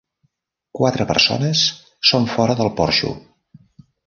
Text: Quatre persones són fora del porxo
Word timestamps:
Quatre 0.79 1.05
persones 1.11 1.61
són 2.13 2.27
fora 2.33 2.57
del 2.63 2.73
porxo 2.81 3.15